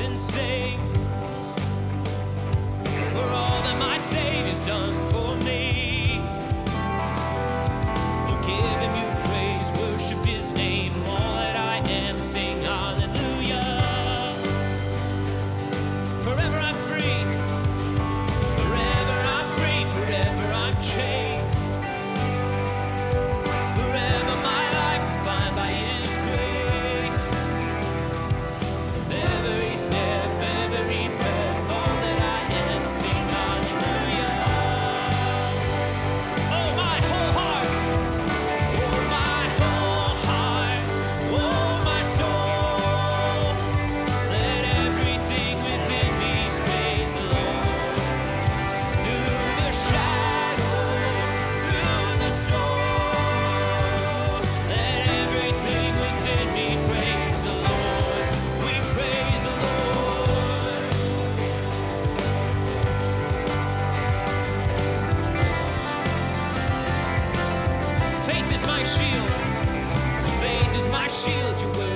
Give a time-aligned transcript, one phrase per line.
[0.00, 0.89] and say
[68.80, 69.28] my shield.
[70.40, 71.76] Faith is my shield.
[71.76, 71.89] Will.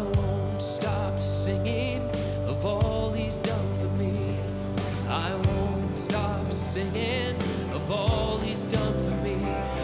[0.00, 2.00] I won't stop singing
[2.46, 4.34] of all he's done for me.
[5.10, 7.36] I won't stop singing
[7.74, 9.36] of all he's done for me.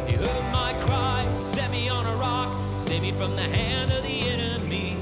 [0.09, 2.51] He heard my cry, set me on a rock,
[2.81, 4.97] save me from the hand of the enemy.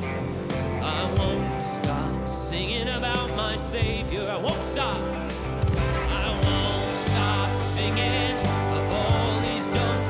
[0.83, 4.29] I won't stop singing about my Savior.
[4.29, 4.97] I won't stop.
[4.97, 8.35] I won't stop singing
[8.79, 10.04] of all he's done